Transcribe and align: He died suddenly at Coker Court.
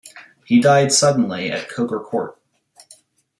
He 0.45 0.59
died 0.59 0.91
suddenly 0.91 1.51
at 1.51 1.69
Coker 1.69 1.99
Court. 1.99 2.35